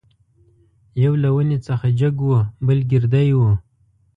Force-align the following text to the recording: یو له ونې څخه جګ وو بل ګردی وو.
یو 1.03 1.13
له 1.23 1.29
ونې 1.35 1.57
څخه 1.67 1.87
جګ 1.99 2.15
وو 2.25 2.39
بل 2.65 2.79
ګردی 2.91 3.29
وو. 3.37 3.51